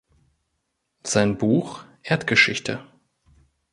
Sein 1.03 1.37
Buch 1.37 1.83
"Erdgeschichte. 2.01 2.83